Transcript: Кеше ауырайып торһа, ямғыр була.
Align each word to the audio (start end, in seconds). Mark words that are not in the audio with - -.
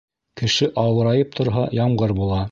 Кеше 0.41 0.69
ауырайып 0.85 1.37
торһа, 1.41 1.67
ямғыр 1.81 2.17
була. 2.23 2.39